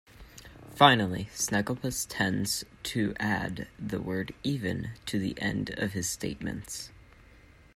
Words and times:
Finally, 0.73 1.29
Snagglepuss 1.35 2.07
tends 2.09 2.63
to 2.81 3.13
add 3.19 3.67
the 3.77 4.01
word 4.01 4.33
"even" 4.43 4.93
to 5.05 5.19
the 5.19 5.39
end 5.39 5.69
of 5.77 5.93
his 5.93 6.09
statements. 6.09 6.89